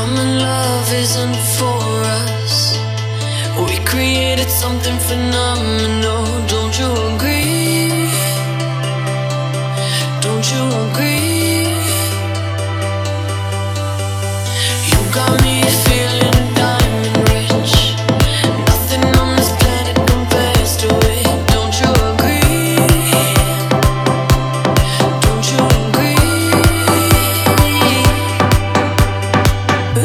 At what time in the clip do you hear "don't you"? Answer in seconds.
6.54-6.90, 10.24-10.62